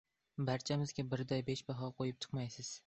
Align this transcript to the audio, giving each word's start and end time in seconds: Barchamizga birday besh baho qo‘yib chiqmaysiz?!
Barchamizga 0.47 1.05
birday 1.11 1.45
besh 1.51 1.63
baho 1.69 1.95
qo‘yib 2.01 2.23
chiqmaysiz?! 2.27 2.77